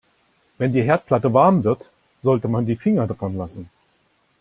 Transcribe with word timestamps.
Wenn 0.57 0.73
die 0.73 0.81
Herdplatte 0.81 1.31
warm 1.31 1.63
wird, 1.63 1.91
sollte 2.23 2.47
man 2.47 2.65
die 2.65 2.75
Finger 2.75 3.05
davon 3.05 3.37
lassen. 3.37 3.69